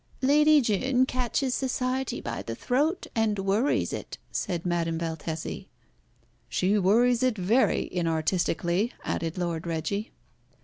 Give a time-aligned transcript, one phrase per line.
[0.23, 5.67] "Lady Jeune catches society by the throat and worries it," said Madame Valtesi.
[6.49, 10.09] "She worries it very inartistically," added Lord Reggie.